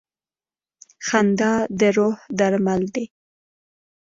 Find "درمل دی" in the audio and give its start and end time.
2.39-3.05